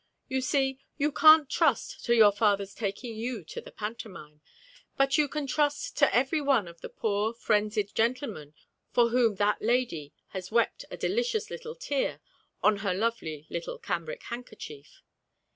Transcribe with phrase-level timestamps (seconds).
[0.27, 4.41] You see you can't trust to your father's taking you to the pantomime,
[4.97, 8.55] but you can trust to every one of the poor frenzied gentlemen
[8.89, 12.19] for whom that lady has wept a delicious little tear
[12.63, 15.03] on her lovely little cambric handkerchief.